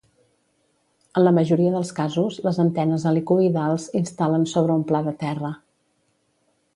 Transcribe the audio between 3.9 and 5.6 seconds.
instal·len sobre un pla de terra.